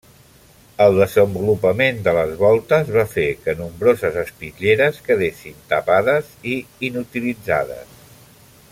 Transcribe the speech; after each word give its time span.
El 0.85 0.95
desenvolupament 0.99 1.99
de 2.07 2.13
les 2.19 2.33
voltes 2.39 2.89
va 2.95 3.05
fer 3.13 3.27
que 3.43 3.55
nombroses 3.61 4.19
espitlleres 4.23 5.01
quedessin 5.11 5.63
tapades 5.75 6.33
i 6.55 6.59
inutilitzades. 6.91 7.97